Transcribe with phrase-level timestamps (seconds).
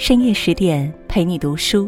[0.00, 1.86] 深夜十点陪你读书，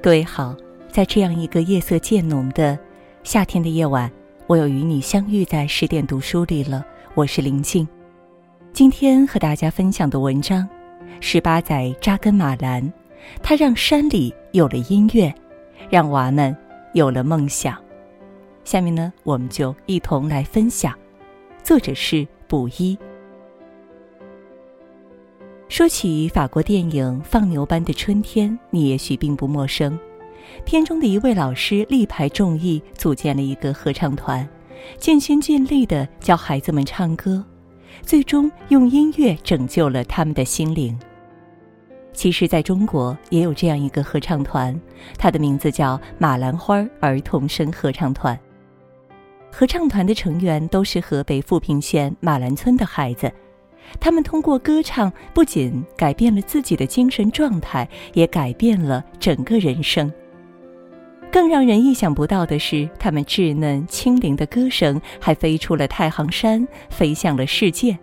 [0.00, 0.56] 各位好，
[0.90, 2.76] 在这样一个夜色渐浓的
[3.22, 4.10] 夏天的夜晚，
[4.46, 6.82] 我又与你相遇在十点读书里了。
[7.14, 7.86] 我是林静，
[8.72, 10.66] 今天和大家分享的文章
[11.20, 12.90] 是八载扎根马兰，
[13.42, 15.30] 他让山里有了音乐，
[15.90, 16.56] 让娃们
[16.94, 17.76] 有了梦想。
[18.64, 20.94] 下面呢，我们就一同来分享，
[21.62, 22.98] 作者是卜一。
[25.70, 29.96] 说起法国电影《放牛班的春天》，你也许并不陌生。
[30.64, 34.46] 片中的一位老师力排众议，组建了一个合唱团，
[34.98, 37.44] 尽心尽力地教孩子们唱歌，
[38.02, 40.98] 最终用音乐拯救了他们的心灵。
[42.12, 44.78] 其实，在中国也有这样一个合唱团，
[45.16, 48.36] 它的名字叫马兰花儿童声合唱团。
[49.52, 53.32] 合唱团的成员都是河北富平县马兰村的孩子。
[53.98, 60.12] 他们通过歌唱，不仅改变了自己的精神状态，也改变了整个人生。
[61.32, 67.96] 更让人意想不到的是，他们稚嫩轻灵的歌声还飞出了太行山，飞向了世界。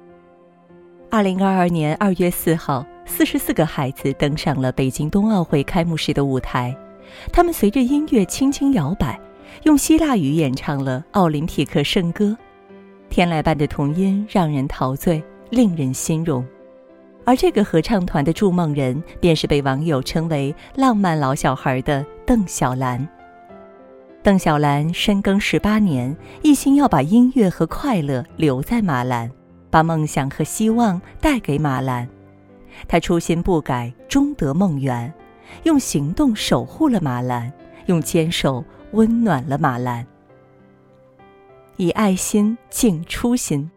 [1.10, 6.76] 二零二二年二月四号，四十四个孩子登上了北京冬奥会开幕式的舞台，
[7.32, 9.20] 他们随着音乐轻轻摇摆，
[9.64, 12.38] 用希腊语演唱了奥林匹克圣歌，
[13.10, 15.22] 天籁般的童音让人陶醉。
[15.50, 16.46] 令人心荣，
[17.26, 23.08] 而这个合唱团的筑梦人，便是被网友称为“浪漫老小孩”的邓小兰。
[24.24, 29.32] 邓小兰深耕十八年，一心要把音乐和快乐留在马兰，
[29.70, 32.08] 把梦想和希望带给马兰。
[32.88, 35.14] 他初心不改，终得梦圆，
[35.64, 37.52] 用行动守护了马兰，
[37.86, 40.06] 用坚守温暖了马兰。
[41.78, 43.70] 以爱心敬初心。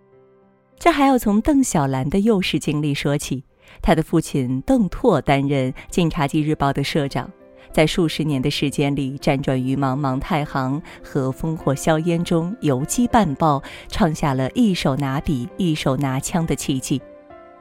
[0.80, 3.44] 这还要从邓小兰的幼时经历说起。
[3.82, 7.30] 她的父亲邓拓担任《晋察冀日报》的社长，
[7.70, 17.00] 在数十年的时间里，辗转于茫茫太行和烽火硝烟中，游击办报，创下了一手拿笔、一手拿枪的奇迹。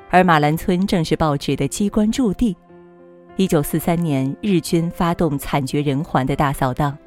[0.09, 2.56] 而马兰村正是报纸的机关驻地。
[3.35, 6.97] 一九四三年，日军发动惨绝人寰的大扫荡，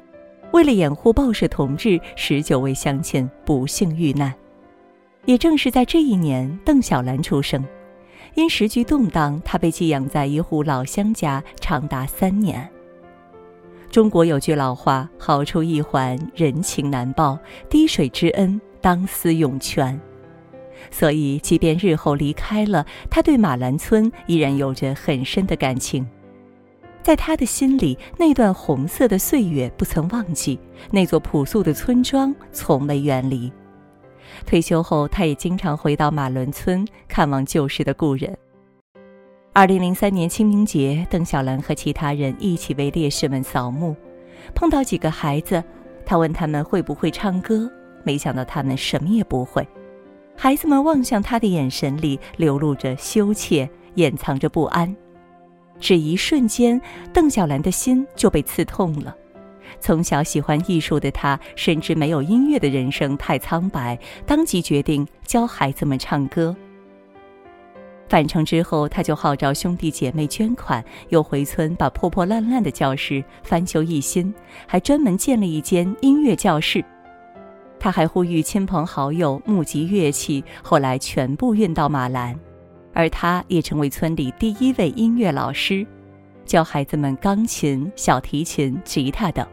[0.51, 4.31] 为了掩护报社同志，十九位乡亲不幸遇难。
[5.25, 7.63] 也正是在这一年，邓小兰出生。
[8.35, 12.67] 因时局动荡，她被寄养在一户老乡家长达三年。
[13.89, 17.37] 中国有句老话：“好处一环，人情难报；
[17.69, 19.99] 滴水之恩，当思涌泉。”
[20.89, 26.05] 所以，即便日后离开了，他对马兰村依然有着很深的感情。
[27.03, 30.59] 在他的心里，那段红色的岁月不曾忘记，
[30.89, 33.53] 那座朴素的村庄从未远离。
[34.43, 38.37] 退休后，他也经常回到马伦村看望旧时的故人。
[39.53, 43.95] 二零零三年清明节，邓小兰和其他人一起为烈士们扫墓，
[44.55, 45.63] 碰到几个孩子，
[46.05, 47.71] 他问他们会不会唱歌，
[48.03, 49.67] 没想到他们什么也不会。
[50.35, 54.95] 孩子们望向他的眼神里流露着羞怯，掩藏着不安。
[55.79, 56.81] 只一瞬间，
[57.13, 59.15] 邓小兰的心就被刺痛了。
[59.83, 66.55] 从小喜欢艺术的他，深知没有音乐的人生太苍白，当即决定教孩子们唱歌。
[68.07, 74.33] 返程之后，他就号召兄弟姐妹捐款，又回村把破破烂烂的教室翻修一新，
[74.65, 76.81] 还专门建了一间音乐教室。
[77.77, 82.39] 他还呼吁亲朋好友募集乐器，后来全部运到马兰，
[82.93, 85.85] 而他也成为村里第一位音乐老师，
[86.45, 89.45] 教孩子们钢琴、小提琴、吉他等。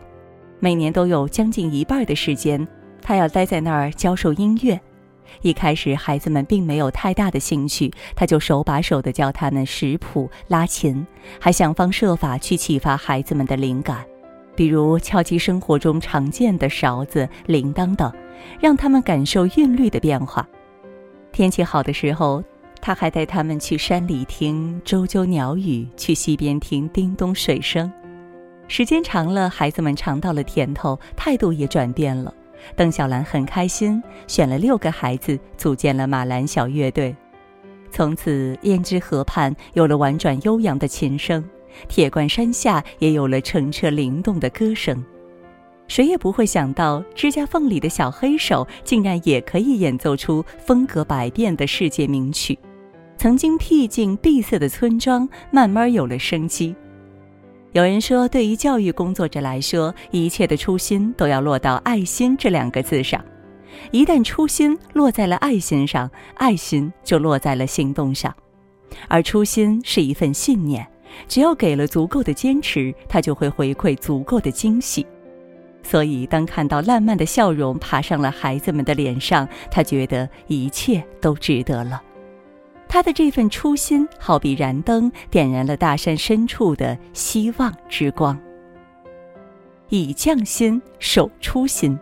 [0.60, 2.69] 每年都有将近一半的时间，
[3.00, 4.78] 他要待在那儿教授音乐。
[5.41, 11.06] 一开始，孩子们并没有太大的兴趣，他就手把手地教他们识谱、拉琴，
[11.41, 14.04] 还想方设法去启发孩子们的灵感，
[14.54, 18.12] 比如敲击生活中常见的勺子、铃铛等，
[18.60, 20.47] 让他们感受韵律的变化。
[21.32, 22.43] 天气好的时候，
[22.82, 27.90] 他还带他们去山里听啾啾鸟语，去溪边听叮咚水声。
[28.70, 32.32] 时间长了，孩子们尝到了甜头，态度也转变了。
[32.76, 37.17] 邓小兰很开心，选了六个孩子，组建了马兰小乐队。
[37.90, 41.44] 从此，胭脂河畔有了婉转悠扬的琴声，
[41.88, 45.05] 铁罐山下也有了澄澈灵动的歌声。
[45.88, 52.56] 谁也不会想到，指甲缝里的小黑手竟然也可以演奏出风格百变的世界名曲。
[53.16, 56.73] 曾经僻静闭塞的村庄，慢慢有了生机。
[57.72, 63.25] 有人说，对于教育工作者来说，一切的初心都要落到“爱心”这两个字上。
[63.93, 68.34] 一旦初心落在了爱心上，爱心就落在了行动上。
[69.06, 70.84] 而初心是一份信念，
[71.28, 75.06] 只要给了足够的坚持，他就会回馈足够的惊喜。
[75.84, 82.02] 所以，当看到烂漫的笑容爬上了孩子们的脸上，他觉得一切都值得了。
[82.92, 88.37] 他的这份初心，好比燃灯，点燃了大山深处的希望之光。
[89.90, 91.96] 以匠心守初心。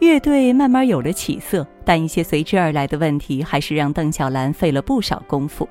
[0.00, 5.68] 乐队慢慢有了起色，但一些随之而来的问题，还是让邓小兰费了不少功夫。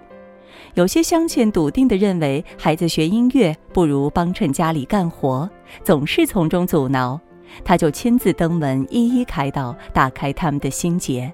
[0.75, 5.49] 有些乡亲笃定地认为，孩子学音乐不如帮衬家里干活，
[5.83, 7.19] 总是从中阻挠。
[7.63, 11.33] 他就亲自登门，一一开导，打开他们的心结。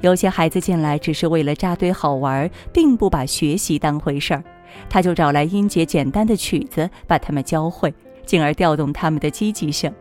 [0.00, 4.42] 有些孩子进来只是为了扎堆好玩，并不把学习当回事儿，
[4.88, 7.92] 他就找来音节简单的曲子，把他们教会，
[8.24, 9.92] 进而调动他们的积极性。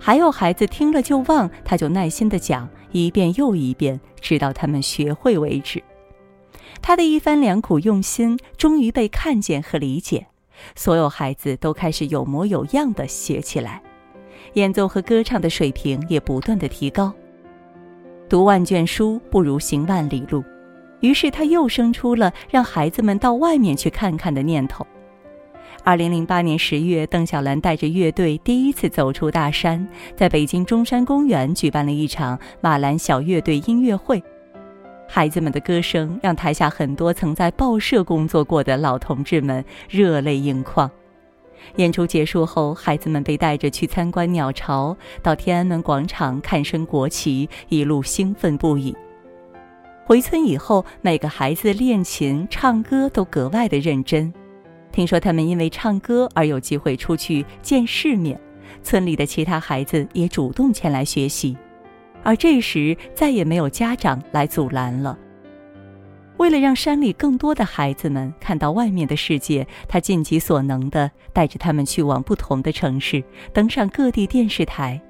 [0.00, 5.82] 还有孩子听了就忘，他就耐心地讲一遍又一遍，直到他们学会为止。
[6.82, 10.26] 他的一番良苦用心终于被看见和理解，
[10.74, 13.80] 所有孩子都开始有模有样地学起来，
[14.54, 17.14] 演奏和歌唱的水平也不断的提高。
[18.28, 20.42] 读万卷书不如行万里路，
[21.00, 24.86] 于是他又生出了让孩子们到外面去看看的念头。
[25.82, 29.86] 二零零八年十月，邓小兰带着乐队第一次走出大山，
[30.16, 34.22] 在北京中山公园举办了一场马兰小乐队音乐会。
[35.06, 40.90] 孩子们的歌声让台下很多曾在报社工作过的老同志们热泪盈眶。
[41.76, 48.94] 演出结束后，孩子们被带着去参观鸟巢，到天安门广场看升国旗，一路兴奋不已。
[50.06, 54.32] 回村以后，每个孩子练琴、唱歌都格外的认真。
[54.92, 58.38] 听说他们因为唱歌而有机会出去见世面，
[58.82, 61.56] 村里的其他孩子也主动前来学习，
[62.22, 65.18] 而这时再也没有家长来阻拦了。
[66.36, 73.22] 为了让山里更多的孩子们看到外面的世界，他尽己所能地带着他们去往不同的城市，
[73.52, 75.00] 登上各地电视台。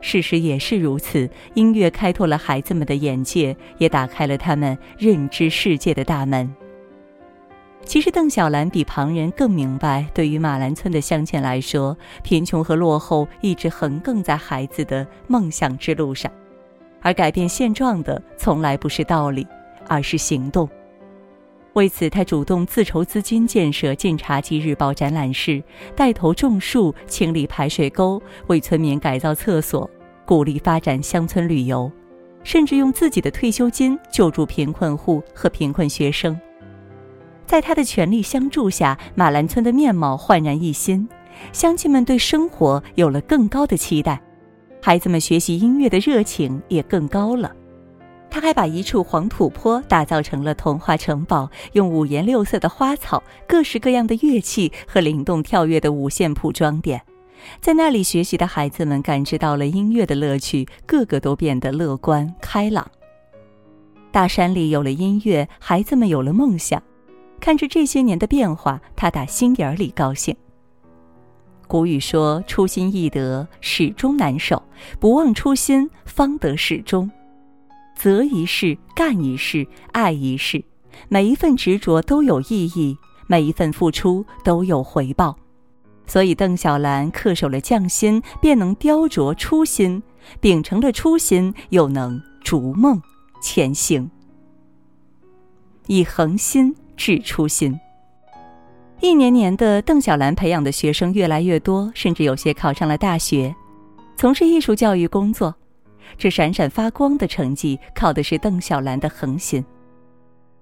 [0.00, 6.54] 事实也是如此，音乐开拓了孩子们的眼界，也打开了他们认知世界的大门。
[7.84, 16.30] 其实，邓小兰比旁人更明白，对于马兰村的乡亲来说，贫穷和落后一直横亘在孩子的梦想之路上，
[17.00, 19.46] 而改变现状的从来不是道理，
[19.88, 20.68] 而是行动。
[21.74, 25.62] 为此，他主动自筹资金建设《晋察冀日报》展览室，
[25.94, 29.88] 带头种树、清理排水沟，为村民改造厕所，
[30.26, 31.90] 鼓励发展乡村旅游，
[32.42, 36.38] 甚至用自己的退休金救助贫困户和贫困学生。
[37.46, 41.08] 在他的全力相助下，马兰村的面貌焕然一新，
[41.52, 44.20] 乡亲们对生活有了更高的期待，
[44.82, 47.54] 孩子们学习音乐的热情也更高了。
[48.30, 57.02] 他还把一处黄土坡打造成了童话城堡，用五颜六色的花草、各式各样的乐器和灵动跳跃的五线谱装点，
[57.60, 62.88] 在那里学习的孩子们感知到了音乐的乐趣，个个都变得乐观开朗。
[64.10, 66.82] 大山里有了音乐，孩子们有了梦想。
[67.40, 70.36] 看着这些年的变化，他打心眼里高兴。
[71.66, 74.56] 古语说：“初心易得，始终难守；
[74.98, 77.10] 不忘初心，方得始终。”
[77.98, 80.64] 择一事，干一事，爱一事，
[81.08, 85.36] 每一份执着都有意义，每一份付出都有回报。
[86.06, 90.00] 所以，邓小兰恪守了匠心，便能雕琢初心；
[90.40, 93.02] 秉承了初心，又能逐梦
[93.42, 94.08] 前行。
[95.88, 96.74] 以恒心。
[96.98, 97.78] 致初心。
[99.00, 103.54] 一年年的，邓小兰培养的学生越来越多，甚至有些考上了大学，
[104.16, 105.54] 从事艺术教育工作。
[106.16, 109.64] 这闪闪发光的成绩，靠的是邓小兰的恒心。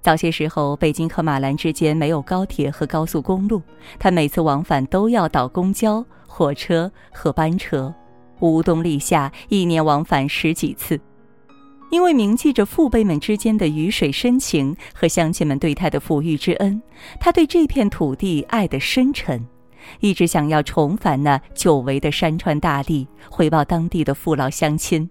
[0.03, 3.61] 早些时候，北京和马兰之间没有高铁和高速公路，
[3.99, 7.93] 他每次往返都要倒公交、火车和班车，
[8.39, 11.01] 无冬立夏，一年往返十几次。
[11.91, 16.81] 因为铭记着父辈们之间的鱼水深情和乡亲们对他的抚育之恩，
[17.19, 19.45] 他对这片土地爱得深沉，
[20.01, 25.09] 一直想要重返那久违的山川大地，回报当地的父老乡亲。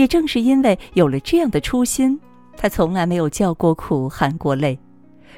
[0.00, 2.18] 也正是因为有了这样的初心，
[2.56, 4.78] 他从来没有叫过苦、含过泪。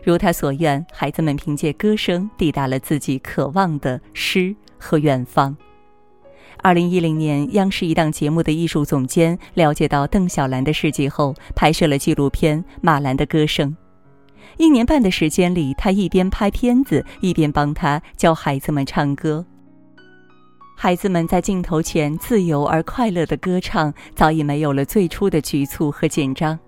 [0.04, 5.56] 如他所愿，孩子们凭借歌声抵达了自己渴望的诗和远方。
[6.58, 13.70] 二零一零年，央视一档节目的艺术总监了解到邓小兰的事迹后，拍摄了纪录片《马兰的歌声》。
[14.58, 19.44] 一年半的时间里，他一边拍片子，一边帮他教孩子们唱歌。
[20.82, 26.58] 孩子们在镜头前自由而快乐的歌唱，早已没有了最初的局促和紧张。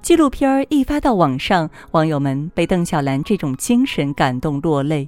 [0.00, 5.06] 纪录片一发到网上，网友们被邓小兰这种精神感动落泪。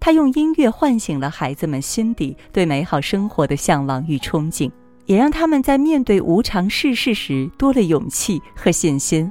[0.00, 4.70] 她用音乐唤醒了孩子们心底对美好生活的向往与憧憬，
[5.04, 9.30] 也让他们在面对无常世事时多了勇气和信心。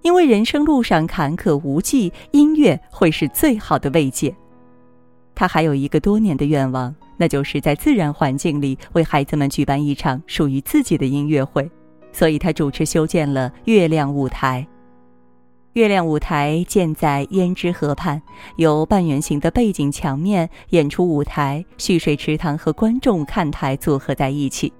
[0.00, 4.34] 因为人生路上坎坷无际，音乐会是最好的慰藉。
[5.34, 11.70] 他还有一个多年的愿望，那就是在自然环境里为孩子们举办一场属于自己的音乐会。
[12.12, 14.66] 所以他主持修建了月亮舞台。
[15.72, 18.22] 月亮舞台建在胭脂河畔，
[18.56, 24.72] 由半圆形的背景墙面、演出舞台、蓄水池塘和观众看台组合在一起。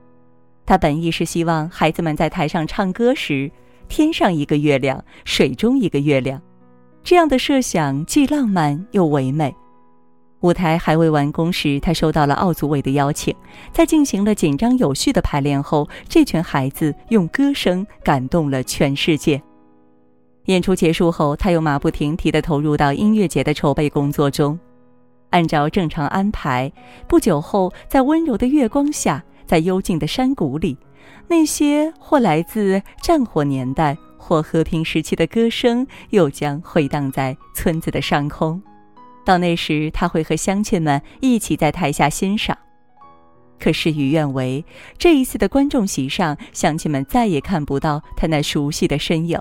[0.65, 3.51] 他本意是希望孩子们在台上唱歌时，
[3.89, 6.41] 天上一个月亮，水中一个月亮。
[7.03, 9.53] 这样的设想既浪漫又唯美。
[10.45, 13.35] 舞台还未完工时，他收到了奥组委的邀请。
[13.73, 19.43] 在进行了紧张有序的排练后，这群孩子用歌声感动了全世界。
[20.45, 24.59] 演出结束后，他又马不停蹄地投入到音乐节的筹备工作中。
[25.31, 26.71] 按照正常安排，
[27.09, 30.77] 不久后，在温柔的月光下，在幽静的山谷里，
[31.27, 38.63] 那些或来自战火年代或和平时期的歌声，又将回荡在村子的上空。
[39.25, 42.57] 到那时，他会和乡亲们一起在台下欣赏。
[43.59, 44.65] 可事与愿违，
[44.99, 49.41] 这一次的观众席上，乡亲们再也看不到他那熟悉的身影。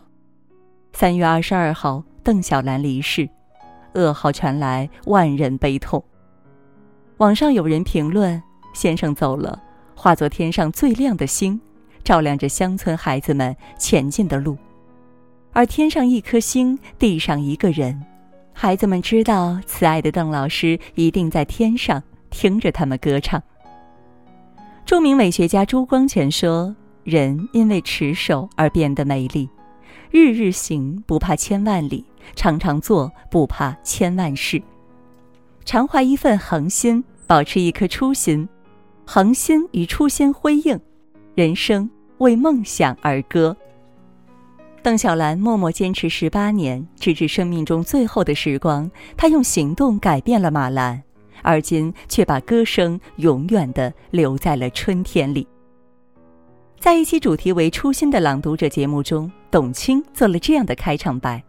[0.94, 3.28] 三月二十二号，邓小兰离世，
[3.96, 6.02] 噩耗传来，万人悲痛。
[7.18, 8.42] 网上有人评论
[8.74, 9.62] ：“先生走了，
[9.96, 11.60] 化作天上最亮的星，
[12.04, 14.58] 照亮着乡村孩子们前进的路。
[15.52, 18.02] 而天上一颗星，地上一个人。”
[18.53, 23.41] 孩子们知道，慈爱的邓老师一定在天上听着他们歌唱。
[24.86, 29.50] 著名美学家朱光潜说：“人因为持守而变得美丽，
[30.12, 32.05] 日日行不怕千万里，
[32.36, 34.62] 常常做不怕千万事。
[35.65, 38.48] 常怀一份恒心，保持一颗初心，
[39.05, 40.79] 恒心与初心辉映，
[41.36, 43.55] 人生为梦想而歌。”
[44.84, 51.02] 邓小兰默默坚持十八年，直至生命中最后的时光，她用行动改变了马兰，
[51.42, 55.48] 而今却把歌声永远的留在了春天里。
[56.82, 61.42] 在一期主题为“初心”的朗读者节目中，董卿做了这样的开场白：“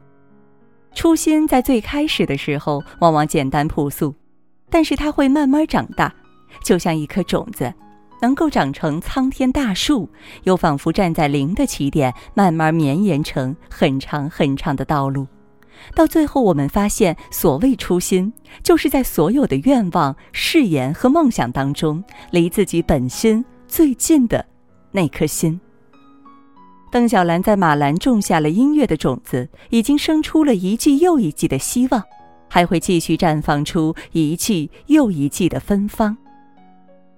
[0.94, 4.14] 初心在最开始的时候往往简单朴素，
[4.70, 6.14] 但是它会慢慢长大，
[6.62, 7.74] 就像一颗种子。”
[8.24, 10.08] 能够长成苍天大树，
[10.44, 15.26] 又仿佛站在零的起点，慢慢绵延成很长很长的道路。
[15.94, 24.42] 到最后，我们发现，所谓初心，就是在所有的愿望、誓言和梦想当中，离自己本心最近的
[24.90, 25.60] 那颗心。
[26.90, 32.02] 邓小兰在马兰种下了音乐的种子，已经生出了一季又一季的希望，
[32.48, 36.16] 还会继续绽放出一季又一季的芬芳。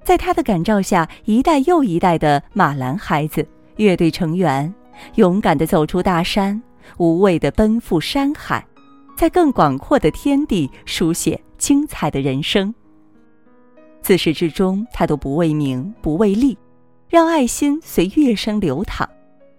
[0.06, 3.44] 在他的感召下，一代又一代的马兰孩子、
[3.74, 4.72] 乐队成员，
[5.16, 6.62] 勇敢地走出大山，
[6.96, 8.64] 无畏地奔赴山海，
[9.16, 12.72] 在更广阔的天地书写精彩的人生。
[14.00, 16.56] 自始至终，他都不为名，不为利，
[17.08, 19.10] 让爱心随乐声流淌，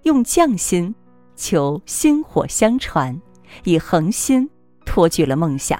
[0.04, 0.96] 用匠心
[1.36, 3.22] 求薪火相传，
[3.66, 4.50] 以恒心
[4.86, 5.78] 托举了梦想。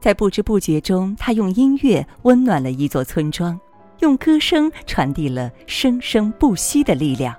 [0.00, 3.60] 在不知不觉中，他用音乐温暖了一座村庄。
[4.00, 7.34] 用歌声传递了生生不息的力量，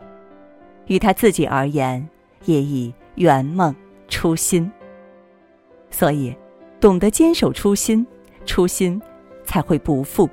[0.88, 2.08] 于他自己而言，
[2.46, 3.76] 也已圆梦
[4.08, 4.72] 初心。
[5.90, 6.36] 所以，
[6.80, 8.06] 懂得坚守初心，
[8.46, 9.02] 初心
[9.44, 10.30] 才会不负。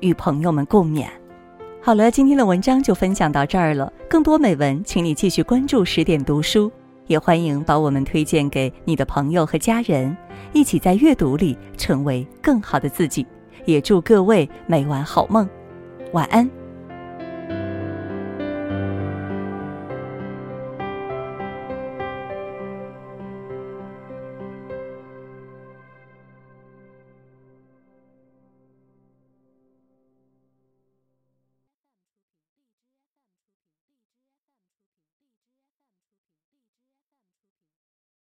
[0.00, 1.06] 与朋友们共勉。
[1.80, 3.92] 好了，今天的文章就分享到这儿了。
[4.08, 6.70] 更多美文，请你继续关注十点读书，
[7.06, 10.16] 也欢迎把我们推荐给你的朋友和家人，
[10.52, 13.26] 一起在阅读里成为更好的自己。
[13.64, 15.48] 也祝各位每晚好梦，
[16.12, 16.65] 晚安。